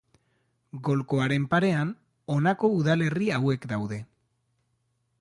Golkoaren 0.87 1.45
parean, 1.51 1.93
honako 2.37 2.73
udalerri 2.81 3.31
hauek 3.39 3.71
daude. 3.75 4.05